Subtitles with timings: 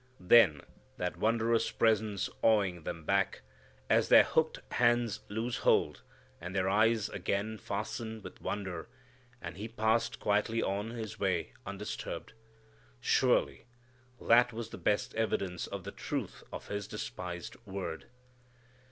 [0.19, 0.63] Then
[0.97, 3.43] that wondrous presence awing them back,
[3.87, 6.01] as their hooked hands lose hold,
[6.39, 8.89] and their eyes again fasten with wonder,
[9.43, 12.33] and He passed quietly on His way undisturbed.
[12.99, 13.67] Surely
[14.19, 18.07] that was the best evidence of the truth of His despised word.